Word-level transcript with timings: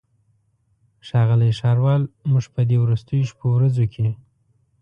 ښاغلی 1.07 1.51
ښاروال 1.59 2.01
موږ 2.31 2.45
په 2.53 2.61
دې 2.69 2.77
وروستیو 2.83 3.27
شپو 3.29 3.47
ورځو 3.55 3.85
کې. 3.93 4.07